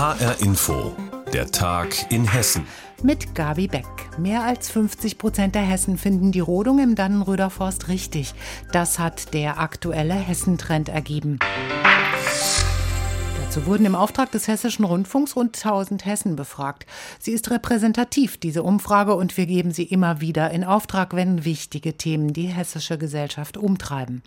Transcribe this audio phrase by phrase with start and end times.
[0.00, 0.96] HR Info,
[1.30, 2.66] der Tag in Hessen.
[3.02, 3.84] Mit Gabi Beck.
[4.16, 8.32] Mehr als 50 Prozent der Hessen finden die Rodung im Dannenröder Forst richtig.
[8.72, 11.38] Das hat der aktuelle Hessentrend ergeben.
[13.50, 16.86] Dazu wurden im Auftrag des Hessischen Rundfunks rund 1000 Hessen befragt.
[17.18, 21.94] Sie ist repräsentativ, diese Umfrage, und wir geben sie immer wieder in Auftrag, wenn wichtige
[21.96, 24.22] Themen die hessische Gesellschaft umtreiben.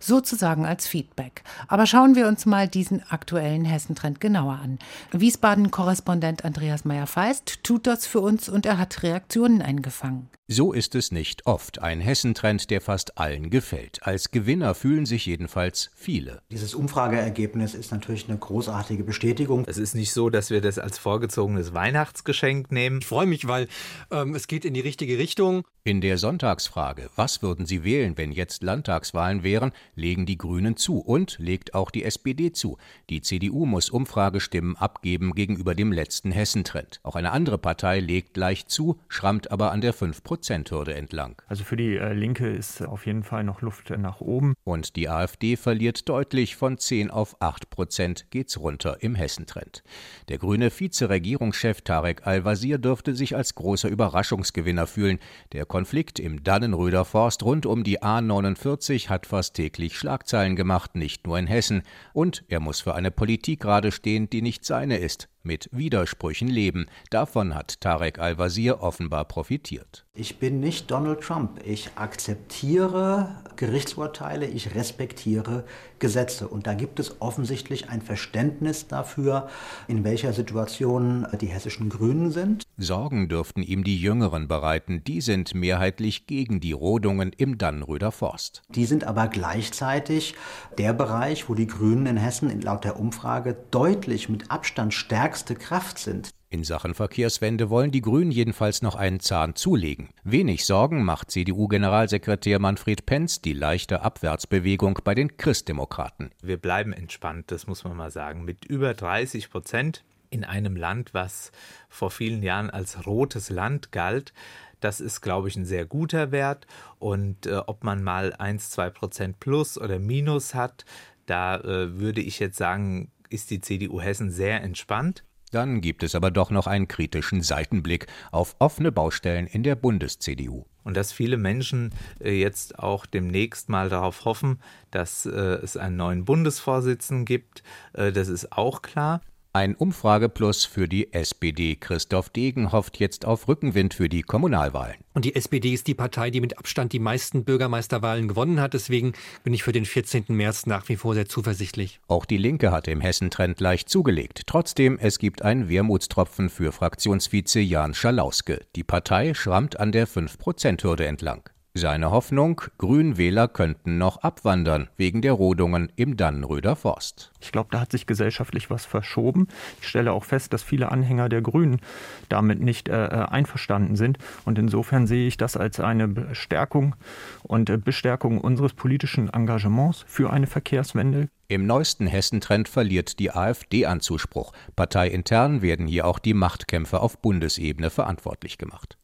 [0.00, 1.44] Sozusagen als Feedback.
[1.68, 4.80] Aber schauen wir uns mal diesen aktuellen Hessentrend genauer an.
[5.12, 10.28] Wiesbaden-Korrespondent Andreas Meyer-Feist tut das für uns und er hat Reaktionen eingefangen.
[10.46, 11.78] So ist es nicht oft.
[11.78, 14.06] Ein Hessentrend, der fast allen gefällt.
[14.06, 16.42] Als Gewinner fühlen sich jedenfalls viele.
[16.50, 19.64] Dieses Umfrageergebnis ist natürlich eine großartige Bestätigung.
[19.66, 22.98] Es ist nicht so, dass wir das als vorgezogenes Weihnachtsgeschenk nehmen.
[22.98, 23.68] Ich freue mich, weil
[24.10, 25.64] ähm, es geht in die richtige Richtung.
[25.86, 30.98] In der Sonntagsfrage, was würden Sie wählen, wenn jetzt Landtagswahlen wären, legen die Grünen zu
[30.98, 32.78] und legt auch die SPD zu.
[33.10, 37.00] Die CDU muss Umfragestimmen abgeben gegenüber dem letzten Hessentrend.
[37.02, 41.40] Auch eine andere Partei legt leicht zu, schrammt aber an der 5 Prozenthürde entlang.
[41.46, 44.54] Also für die äh, Linke ist auf jeden Fall noch Luft nach oben.
[44.64, 49.84] Und die AfD verliert deutlich von 10 auf 8 Prozent geht's runter im Hessentrend.
[50.28, 55.20] Der grüne Vizeregierungschef Tarek Al-Wazir dürfte sich als großer Überraschungsgewinner fühlen.
[55.52, 61.28] Der Konflikt im Dannenröder Forst rund um die A49 hat fast täglich Schlagzeilen gemacht, nicht
[61.28, 61.82] nur in Hessen.
[62.12, 66.86] Und er muss für eine Politik gerade stehen, die nicht seine ist mit Widersprüchen leben.
[67.10, 70.04] Davon hat Tarek Al-Wazir offenbar profitiert.
[70.14, 71.60] Ich bin nicht Donald Trump.
[71.64, 75.64] Ich akzeptiere Gerichtsurteile, ich respektiere
[75.98, 76.48] Gesetze.
[76.48, 79.48] Und da gibt es offensichtlich ein Verständnis dafür,
[79.88, 82.64] in welcher Situation die hessischen Grünen sind.
[82.76, 85.04] Sorgen dürften ihm die Jüngeren bereiten.
[85.04, 88.62] Die sind mehrheitlich gegen die Rodungen im Dannröder Forst.
[88.68, 90.34] Die sind aber gleichzeitig
[90.78, 95.98] der Bereich, wo die Grünen in Hessen laut der Umfrage deutlich mit Abstand stärkste Kraft
[95.98, 96.30] sind.
[96.54, 100.10] In Sachen Verkehrswende wollen die Grünen jedenfalls noch einen Zahn zulegen.
[100.22, 106.30] Wenig Sorgen macht CDU-Generalsekretär Manfred Penz die leichte Abwärtsbewegung bei den Christdemokraten.
[106.42, 108.44] Wir bleiben entspannt, das muss man mal sagen.
[108.44, 110.04] Mit über 30 Prozent
[110.34, 111.52] in einem Land, was
[111.88, 114.34] vor vielen Jahren als rotes Land galt,
[114.80, 116.66] das ist, glaube ich, ein sehr guter Wert.
[116.98, 120.84] Und äh, ob man mal 1, 2 Prozent plus oder minus hat,
[121.26, 125.24] da äh, würde ich jetzt sagen, ist die CDU Hessen sehr entspannt.
[125.52, 130.64] Dann gibt es aber doch noch einen kritischen Seitenblick auf offene Baustellen in der Bundes-CDU.
[130.82, 135.96] Und dass viele Menschen äh, jetzt auch demnächst mal darauf hoffen, dass äh, es einen
[135.96, 137.62] neuen Bundesvorsitzenden gibt,
[137.92, 139.20] äh, das ist auch klar.
[139.56, 141.76] Ein Umfrageplus für die SPD.
[141.76, 144.96] Christoph Degen hofft jetzt auf Rückenwind für die Kommunalwahlen.
[145.12, 148.74] Und die SPD ist die Partei, die mit Abstand die meisten Bürgermeisterwahlen gewonnen hat.
[148.74, 149.12] Deswegen
[149.44, 150.24] bin ich für den 14.
[150.30, 152.00] März nach wie vor sehr zuversichtlich.
[152.08, 154.42] Auch die Linke hat im Hessentrend leicht zugelegt.
[154.46, 158.58] Trotzdem, es gibt einen Wermutstropfen für Fraktionsvize Jan Schalauske.
[158.74, 161.48] Die Partei schrammt an der 5-Prozent-Hürde entlang.
[161.76, 167.32] Seine Hoffnung, Grünwähler könnten noch abwandern wegen der Rodungen im Dannenröder Forst.
[167.40, 169.48] Ich glaube, da hat sich gesellschaftlich was verschoben.
[169.80, 171.80] Ich stelle auch fest, dass viele Anhänger der Grünen
[172.28, 174.18] damit nicht äh, äh einverstanden sind.
[174.44, 176.94] Und insofern sehe ich das als eine Bestärkung
[177.42, 181.28] und äh, Bestärkung unseres politischen Engagements für eine Verkehrswende.
[181.48, 184.52] Im neuesten Hessentrend verliert die AfD an Zuspruch.
[184.76, 188.96] Parteiintern werden hier auch die Machtkämpfe auf Bundesebene verantwortlich gemacht.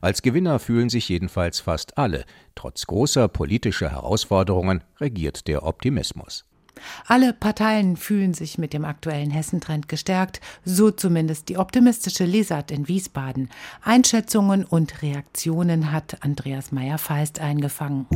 [0.00, 2.24] Als Gewinner fühlen sich jedenfalls fast alle.
[2.54, 6.44] Trotz großer politischer Herausforderungen regiert der Optimismus.
[7.06, 12.88] Alle Parteien fühlen sich mit dem aktuellen Hessentrend gestärkt, so zumindest die optimistische Lesart in
[12.88, 13.50] Wiesbaden.
[13.82, 18.06] Einschätzungen und Reaktionen hat Andreas Meyer-Feist eingefangen.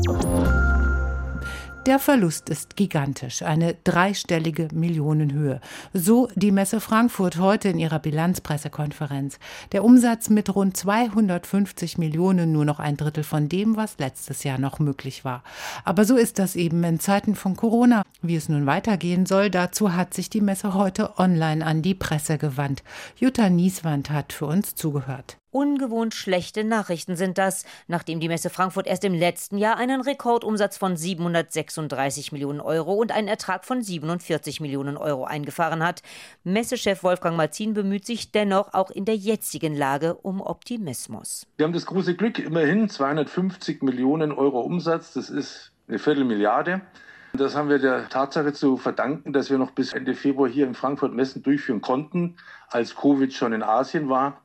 [1.87, 5.61] Der Verlust ist gigantisch, eine dreistellige Millionenhöhe.
[5.93, 9.41] So die Messe Frankfurt heute in ihrer Bilanzpressekonferenz.
[9.73, 14.59] Der Umsatz mit rund 250 Millionen nur noch ein Drittel von dem, was letztes Jahr
[14.59, 15.43] noch möglich war.
[15.85, 18.05] Aber so ist das eben in Zeiten von Corona.
[18.23, 22.39] Wie es nun weitergehen soll, dazu hat sich die Messe heute online an die Presse
[22.39, 22.85] gewandt.
[23.17, 25.42] Jutta Nieswand hat für uns zugehört.
[25.53, 30.79] Ungewohnt schlechte Nachrichten sind das, nachdem die Messe Frankfurt erst im letzten Jahr einen Rekordumsatz
[30.79, 36.01] von 736 Millionen Euro und einen Ertrag von 47 Millionen Euro eingefahren hat.
[36.43, 41.47] Messechef Wolfgang Malzin bemüht sich dennoch auch in der jetzigen Lage um Optimismus.
[41.59, 46.81] Wir haben das große Glück, immerhin 250 Millionen Euro Umsatz, das ist eine Viertelmilliarde.
[47.35, 50.75] Das haben wir der Tatsache zu verdanken, dass wir noch bis Ende Februar hier in
[50.75, 52.37] Frankfurt Messen durchführen konnten,
[52.69, 54.41] als Covid schon in Asien war.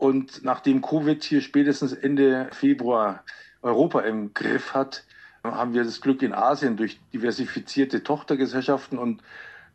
[0.00, 3.22] Und nachdem Covid hier spätestens Ende Februar
[3.60, 5.04] Europa im Griff hat,
[5.44, 9.22] haben wir das Glück in Asien durch diversifizierte Tochtergesellschaften und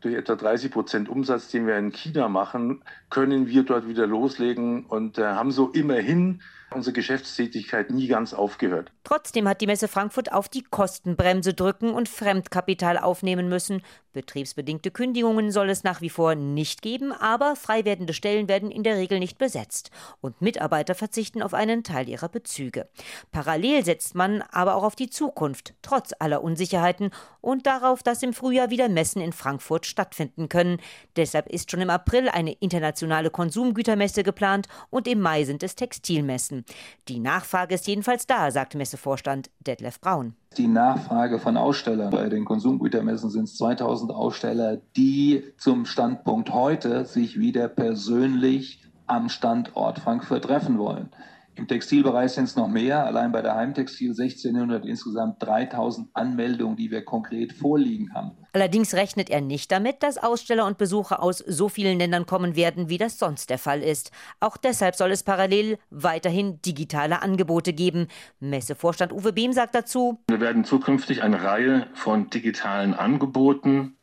[0.05, 4.85] durch etwa 30 Prozent Umsatz, den wir in China machen, können wir dort wieder loslegen
[4.85, 6.41] und äh, haben so immerhin
[6.71, 8.91] unsere Geschäftstätigkeit nie ganz aufgehört.
[9.03, 13.81] Trotzdem hat die Messe Frankfurt auf die Kostenbremse drücken und Fremdkapital aufnehmen müssen.
[14.13, 18.83] Betriebsbedingte Kündigungen soll es nach wie vor nicht geben, aber frei werdende Stellen werden in
[18.83, 19.91] der Regel nicht besetzt
[20.21, 22.87] und Mitarbeiter verzichten auf einen Teil ihrer Bezüge.
[23.31, 27.11] Parallel setzt man aber auch auf die Zukunft, trotz aller Unsicherheiten
[27.41, 30.79] und darauf, dass im Frühjahr wieder Messen in Frankfurt stattfinden können.
[31.15, 36.65] Deshalb ist schon im April eine internationale Konsumgütermesse geplant und im Mai sind es Textilmessen.
[37.07, 40.35] Die Nachfrage ist jedenfalls da, sagt Messevorstand Detlef Braun.
[40.57, 42.09] Die Nachfrage von Ausstellern.
[42.09, 49.29] Bei den Konsumgütermessen sind es 2000 Aussteller, die zum Standpunkt heute sich wieder persönlich am
[49.29, 51.09] Standort Frankfurt treffen wollen.
[51.57, 53.05] Im Textilbereich sind es noch mehr.
[53.05, 58.31] Allein bei der Heimtextil 1600 insgesamt 3000 Anmeldungen, die wir konkret vorliegen haben.
[58.51, 62.89] Allerdings rechnet er nicht damit, dass Aussteller und Besucher aus so vielen Ländern kommen werden,
[62.89, 64.11] wie das sonst der Fall ist.
[64.41, 68.07] Auch deshalb soll es parallel weiterhin digitale Angebote geben.
[68.39, 73.97] Messevorstand Uwe Behm sagt dazu: Wir werden zukünftig eine Reihe von digitalen Angeboten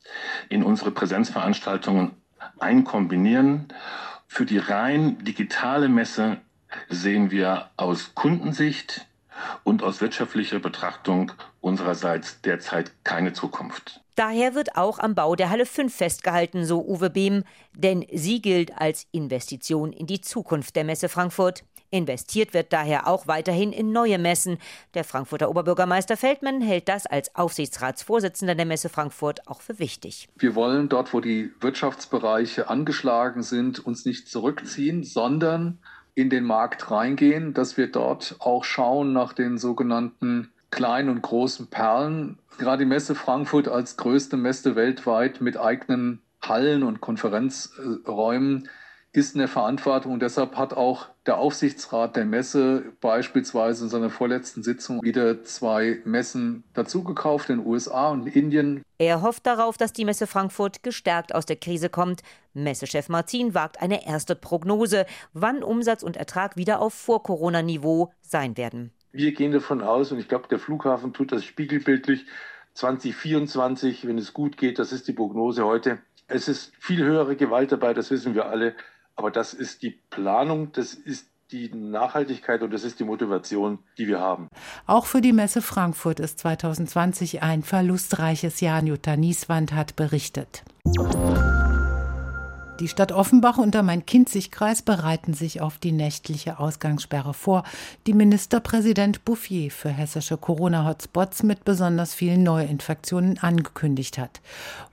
[0.49, 2.13] in unsere Präsenzveranstaltungen
[2.59, 3.69] einkombinieren.
[4.27, 6.39] Für die rein digitale Messe
[6.89, 9.07] sehen wir aus Kundensicht
[9.65, 14.01] und aus wirtschaftlicher Betrachtung unsererseits derzeit keine Zukunft.
[14.15, 18.79] Daher wird auch am Bau der Halle 5 festgehalten, so Uwe Behm, denn sie gilt
[18.79, 21.65] als Investition in die Zukunft der Messe Frankfurt.
[21.89, 24.59] Investiert wird daher auch weiterhin in neue Messen.
[24.95, 30.29] Der Frankfurter Oberbürgermeister Feldmann hält das als Aufsichtsratsvorsitzender der Messe Frankfurt auch für wichtig.
[30.37, 35.79] Wir wollen dort, wo die Wirtschaftsbereiche angeschlagen sind, uns nicht zurückziehen, sondern
[36.15, 41.69] in den Markt reingehen, dass wir dort auch schauen nach den sogenannten kleinen und großen
[41.69, 42.39] Perlen.
[42.59, 48.69] Gerade die Messe Frankfurt als größte Messe weltweit mit eigenen Hallen und Konferenzräumen
[49.13, 50.13] ist eine Verantwortung.
[50.13, 56.01] Und deshalb hat auch der Aufsichtsrat der Messe beispielsweise in seiner vorletzten Sitzung wieder zwei
[56.05, 58.83] Messen dazugekauft in den USA und Indien.
[58.99, 62.23] Er hofft darauf, dass die Messe Frankfurt gestärkt aus der Krise kommt.
[62.55, 68.93] Messechef Martin wagt eine erste Prognose, wann Umsatz und Ertrag wieder auf Vor-Corona-Niveau sein werden.
[69.13, 72.25] Wir gehen davon aus, und ich glaube, der Flughafen tut das spiegelbildlich,
[72.75, 75.99] 2024, wenn es gut geht, das ist die Prognose heute.
[76.27, 78.75] Es ist viel höhere Gewalt dabei, das wissen wir alle.
[79.17, 84.09] Aber das ist die Planung, das ist die Nachhaltigkeit und das ist die Motivation, die
[84.09, 84.49] wir haben.
[84.87, 88.83] Auch für die Messe Frankfurt ist 2020 ein verlustreiches Jahr.
[88.83, 90.65] Jutta Nieswand hat berichtet.
[92.81, 97.65] Die Stadt Offenbach und der Main-Kinzig-Kreis bereiten sich auf die nächtliche Ausgangssperre vor,
[98.07, 104.41] die Ministerpräsident Bouffier für hessische Corona-Hotspots mit besonders vielen Neuinfektionen angekündigt hat.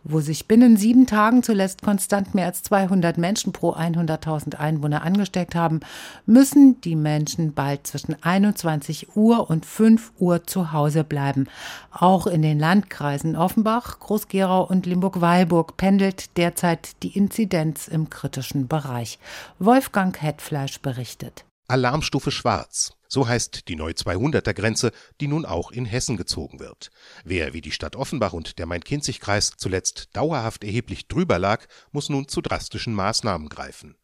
[0.04, 5.56] Wo sich binnen sieben Tagen zuletzt konstant mehr als 200 Menschen pro 100.000 Einwohner angesteckt
[5.56, 5.80] haben,
[6.26, 11.48] müssen die Menschen bald zwischen 21 Uhr und 5 Uhr zu Hause bleiben.
[11.92, 18.68] Auch in den Landkreisen Offenbach, Groß-Gerau und Limburg-Weilburg pendelt derzeit die Inzidenz Inzidenz im kritischen
[18.68, 19.20] Bereich.
[19.60, 21.46] Wolfgang Hetfleisch berichtet.
[21.68, 22.94] Alarmstufe Schwarz.
[23.08, 26.90] So heißt die neu 200er Grenze, die nun auch in Hessen gezogen wird.
[27.24, 32.28] Wer wie die Stadt Offenbach und der Main-Kinzig-Kreis zuletzt dauerhaft erheblich drüber lag, muss nun
[32.28, 33.96] zu drastischen Maßnahmen greifen.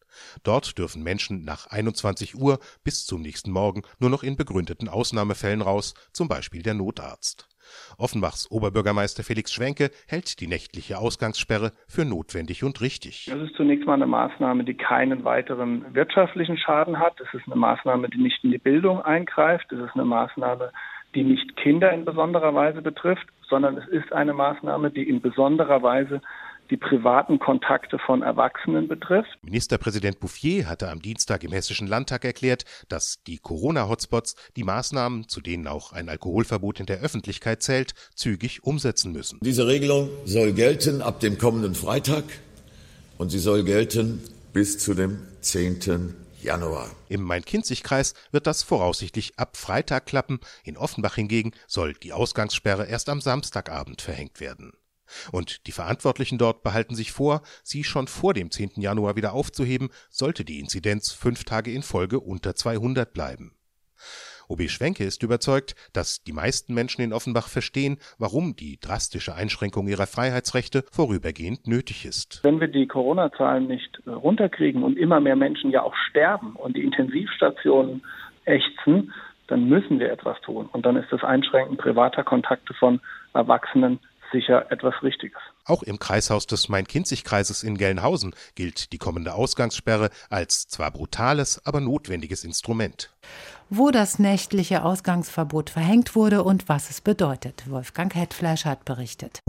[0.44, 5.60] Dort dürfen Menschen nach 21 Uhr bis zum nächsten Morgen nur noch in begründeten Ausnahmefällen
[5.60, 7.48] raus, zum Beispiel der Notarzt.
[7.98, 13.26] Offenbachs Oberbürgermeister Felix Schwenke hält die nächtliche Ausgangssperre für notwendig und richtig.
[13.30, 17.20] Das ist zunächst mal eine Maßnahme, die keinen weiteren wirtschaftlichen Schaden hat.
[17.20, 19.70] Es ist eine Maßnahme, die nicht in die Bildung eingreift.
[19.72, 20.72] Es ist eine Maßnahme,
[21.14, 25.82] die nicht Kinder in besonderer Weise betrifft, sondern es ist eine Maßnahme, die in besonderer
[25.82, 26.20] Weise
[26.70, 29.38] die privaten Kontakte von Erwachsenen betrifft.
[29.42, 35.40] Ministerpräsident Bouffier hatte am Dienstag im Hessischen Landtag erklärt, dass die Corona-Hotspots die Maßnahmen, zu
[35.40, 39.38] denen auch ein Alkoholverbot in der Öffentlichkeit zählt, zügig umsetzen müssen.
[39.42, 42.24] Diese Regelung soll gelten ab dem kommenden Freitag
[43.18, 46.14] und sie soll gelten bis zu dem 10.
[46.42, 46.90] Januar.
[47.08, 50.40] Im Main-Kinzig-Kreis wird das voraussichtlich ab Freitag klappen.
[50.64, 54.72] In Offenbach hingegen soll die Ausgangssperre erst am Samstagabend verhängt werden.
[55.32, 58.72] Und die Verantwortlichen dort behalten sich vor, sie schon vor dem 10.
[58.76, 63.56] Januar wieder aufzuheben, sollte die Inzidenz fünf Tage in Folge unter 200 bleiben.
[64.48, 69.88] OB Schwenke ist überzeugt, dass die meisten Menschen in Offenbach verstehen, warum die drastische Einschränkung
[69.88, 72.42] ihrer Freiheitsrechte vorübergehend nötig ist.
[72.44, 76.76] Wenn wir die Corona-Zahlen nicht äh, runterkriegen und immer mehr Menschen ja auch sterben und
[76.76, 78.04] die Intensivstationen
[78.44, 79.12] ächzen,
[79.48, 80.68] dann müssen wir etwas tun.
[80.72, 83.00] Und dann ist das Einschränken privater Kontakte von
[83.32, 84.00] Erwachsenen
[84.32, 85.38] sicher etwas Richtiges.
[85.64, 91.80] Auch im Kreishaus des Main-Kinzig-Kreises in Gelnhausen gilt die kommende Ausgangssperre als zwar brutales, aber
[91.80, 93.10] notwendiges Instrument.
[93.68, 99.40] Wo das nächtliche Ausgangsverbot verhängt wurde und was es bedeutet, Wolfgang Hetfleisch hat berichtet.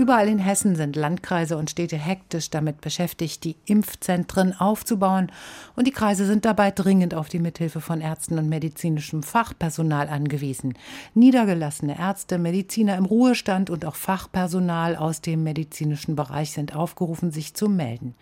[0.00, 5.30] Überall in Hessen sind Landkreise und Städte hektisch damit beschäftigt, die Impfzentren aufzubauen.
[5.76, 10.72] Und die Kreise sind dabei dringend auf die Mithilfe von Ärzten und medizinischem Fachpersonal angewiesen.
[11.12, 17.52] Niedergelassene Ärzte, Mediziner im Ruhestand und auch Fachpersonal aus dem medizinischen Bereich sind aufgerufen, sich
[17.52, 18.14] zu melden.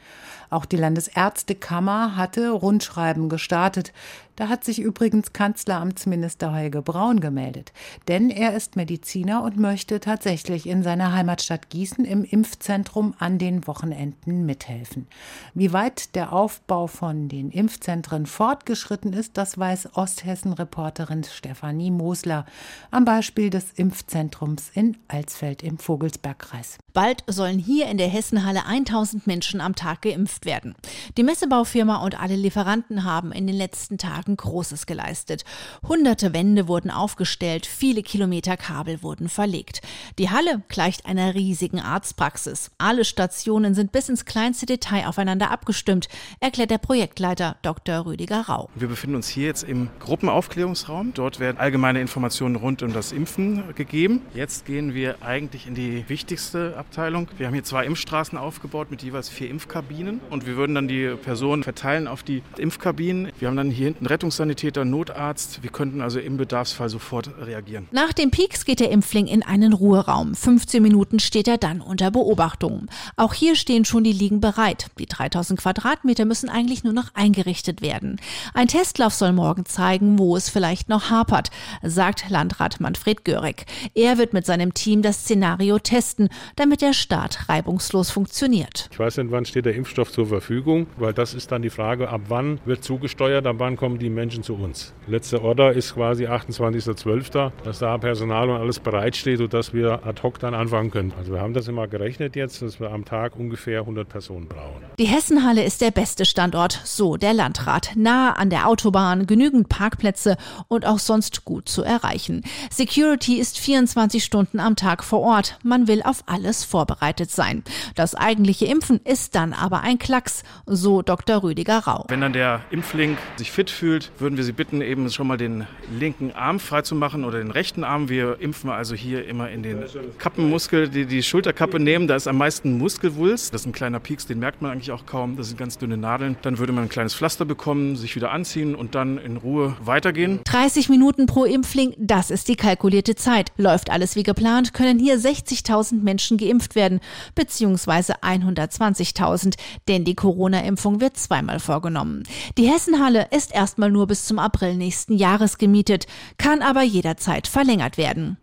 [0.51, 3.93] Auch die Landesärztekammer hatte Rundschreiben gestartet.
[4.39, 7.73] Da hat sich übrigens Kanzleramtsminister Helge Braun gemeldet.
[8.07, 13.67] Denn er ist Mediziner und möchte tatsächlich in seiner Heimatstadt Gießen im Impfzentrum an den
[13.67, 15.09] Wochenenden mithelfen.
[15.55, 22.47] Wie weit der Aufbau von den Impfzentren fortgeschritten ist, das weiß Osthessen-Reporterin Stefanie Mosler
[22.93, 26.79] am Beispiel des Impfzentrums in Alsfeld im Vogelsbergkreis.
[26.93, 30.77] Bald sollen hier in der Hessenhalle 1000 Menschen am Tag geimpft werden.
[31.17, 35.45] Die Messebaufirma und alle Lieferanten haben in den letzten Tagen Großes geleistet.
[35.87, 39.81] Hunderte Wände wurden aufgestellt, viele Kilometer Kabel wurden verlegt.
[40.19, 42.71] Die Halle gleicht einer riesigen Arztpraxis.
[42.79, 46.09] Alle Stationen sind bis ins kleinste Detail aufeinander abgestimmt,
[46.41, 48.07] erklärt der Projektleiter Dr.
[48.07, 48.69] Rüdiger Rau.
[48.75, 51.13] Wir befinden uns hier jetzt im Gruppenaufklärungsraum.
[51.15, 54.23] Dort werden allgemeine Informationen rund um das Impfen gegeben.
[54.35, 57.29] Jetzt gehen wir eigentlich in die wichtigste Abteilung.
[57.37, 61.15] Wir haben hier zwei Impfstraßen aufgebaut mit jeweils vier Impfkabinen und wir würden dann die
[61.23, 63.33] Personen verteilen auf die Impfkabinen.
[63.39, 65.63] Wir haben dann hier hinten Rettungssanitäter, Notarzt.
[65.63, 67.87] Wir könnten also im Bedarfsfall sofort reagieren.
[67.93, 70.35] Nach dem Peaks geht der Impfling in einen Ruheraum.
[70.35, 72.89] 15 Minuten steht er dann unter Beobachtung.
[73.15, 74.89] Auch hier stehen schon die Liegen bereit.
[74.99, 78.21] Die 3000 Quadratmeter müssen eigentlich nur noch eingerichtet werden.
[78.55, 81.53] Ein Testlauf soll morgen zeigen, wo es vielleicht noch hapert,
[81.85, 83.67] sagt Landrat Manfred Görig.
[83.95, 88.89] Er wird mit seinem Team das Szenario testen, damit der Start reibungslos funktioniert.
[88.91, 92.09] Ich weiß nicht, wann steht der Impfstoff zur Verfügung, weil das ist dann die Frage,
[92.09, 94.95] ab wann wird zugesteuert, ab wann kommen die Menschen zu uns.
[95.07, 100.39] Letzte Order ist quasi 28.12., dass da Personal und alles bereitsteht, sodass wir ad hoc
[100.39, 101.13] dann anfangen können.
[101.19, 104.83] Also wir haben das immer gerechnet jetzt, dass wir am Tag ungefähr 100 Personen brauchen.
[104.99, 107.93] Die Hessenhalle ist der beste Standort, so der Landrat.
[107.97, 110.37] Nahe an der Autobahn, genügend Parkplätze
[110.69, 112.43] und auch sonst gut zu erreichen.
[112.71, 115.59] Security ist 24 Stunden am Tag vor Ort.
[115.63, 117.65] Man will auf alles vorbereitet sein.
[117.95, 121.43] Das eigentliche Impfen ist dann aber ein Klacks, so Dr.
[121.43, 122.05] Rüdiger Rau.
[122.09, 123.88] Wenn dann der Impfling sich fit fühlt,
[124.19, 125.67] würden wir Sie bitten, eben schon mal den
[125.99, 128.09] linken Arm freizumachen oder den rechten Arm.
[128.09, 129.85] Wir impfen also hier immer in den
[130.19, 132.09] Kappenmuskel, die, die Schulterkappe nehmen.
[132.09, 133.55] Da ist am meisten Muskelwulst.
[133.55, 135.37] Das ist ein kleiner Pieks, den merkt man eigentlich auch kaum.
[135.37, 136.37] Das sind ganz dünne Nadeln.
[136.43, 140.41] Dann würde man ein kleines Pflaster bekommen, sich wieder anziehen und dann in Ruhe weitergehen.
[140.45, 143.53] 30 Minuten pro Impfling, das ist die kalkulierte Zeit.
[143.57, 147.01] Läuft alles wie geplant, können hier 60.000 Menschen geimpft werden,
[147.35, 149.55] beziehungsweise 120.000,
[149.89, 152.25] denn die Corona-Impfung wird zweimal vorgenommen.
[152.57, 157.97] Die Hessenhalle ist erstmal nur bis zum April nächsten Jahres gemietet, kann aber jederzeit verlängert
[157.97, 158.37] werden.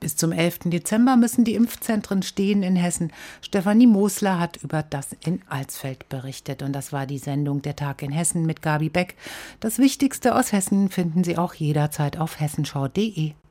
[0.00, 0.58] Bis zum 11.
[0.66, 3.10] Dezember müssen die Impfzentren stehen in Hessen.
[3.40, 6.62] Stefanie Mosler hat über das in Alsfeld berichtet.
[6.62, 9.16] Und das war die Sendung Der Tag in Hessen mit Gabi Beck.
[9.60, 13.32] Das Wichtigste aus Hessen finden Sie auch jederzeit auf hessenschau.de.